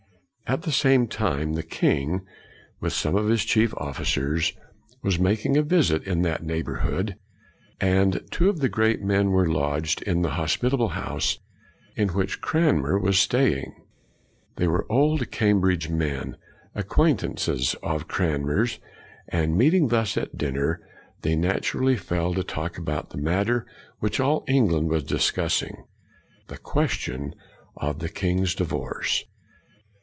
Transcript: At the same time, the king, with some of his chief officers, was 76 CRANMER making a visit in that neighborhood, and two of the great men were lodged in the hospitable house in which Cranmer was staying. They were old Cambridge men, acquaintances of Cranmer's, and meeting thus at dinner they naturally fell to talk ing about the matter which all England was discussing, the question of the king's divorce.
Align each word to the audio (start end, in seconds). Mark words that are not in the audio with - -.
At 0.47 0.63
the 0.63 0.71
same 0.73 1.07
time, 1.07 1.53
the 1.53 1.63
king, 1.63 2.25
with 2.81 2.91
some 2.91 3.15
of 3.15 3.27
his 3.29 3.45
chief 3.45 3.73
officers, 3.77 4.51
was 5.01 5.13
76 5.13 5.15
CRANMER 5.21 5.29
making 5.29 5.57
a 5.57 5.63
visit 5.63 6.03
in 6.03 6.23
that 6.23 6.43
neighborhood, 6.43 7.15
and 7.79 8.19
two 8.31 8.49
of 8.49 8.59
the 8.59 8.67
great 8.67 9.01
men 9.01 9.31
were 9.31 9.47
lodged 9.47 10.01
in 10.01 10.23
the 10.23 10.31
hospitable 10.31 10.89
house 10.89 11.39
in 11.95 12.09
which 12.09 12.41
Cranmer 12.41 12.99
was 12.99 13.17
staying. 13.17 13.73
They 14.57 14.67
were 14.67 14.85
old 14.91 15.31
Cambridge 15.31 15.87
men, 15.87 16.35
acquaintances 16.75 17.73
of 17.81 18.09
Cranmer's, 18.09 18.79
and 19.29 19.57
meeting 19.57 19.87
thus 19.87 20.17
at 20.17 20.37
dinner 20.37 20.81
they 21.21 21.37
naturally 21.37 21.95
fell 21.95 22.33
to 22.33 22.43
talk 22.43 22.75
ing 22.75 22.81
about 22.81 23.11
the 23.11 23.17
matter 23.17 23.65
which 23.99 24.19
all 24.19 24.43
England 24.49 24.89
was 24.89 25.05
discussing, 25.05 25.85
the 26.47 26.57
question 26.57 27.35
of 27.77 27.99
the 27.99 28.09
king's 28.09 28.53
divorce. 28.53 29.23